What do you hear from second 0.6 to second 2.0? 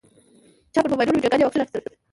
چا پر موبایلونو ویډیوګانې او عکسونه اخیستل.